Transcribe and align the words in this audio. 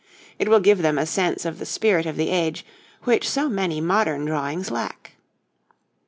It 0.39 0.47
will 0.49 0.59
give 0.59 0.79
them 0.79 0.97
a 0.97 1.05
sense 1.05 1.45
of 1.45 1.59
the 1.59 1.65
spirit 1.67 2.07
of 2.07 2.15
the 2.17 2.31
age 2.31 2.65
which 3.03 3.29
so 3.29 3.47
many 3.47 3.79
modern 3.79 4.25
drawings 4.25 4.71
lack. 4.71 5.11